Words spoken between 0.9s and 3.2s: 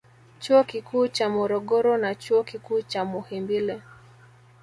cha Morogoro na Chuo Kikuu cha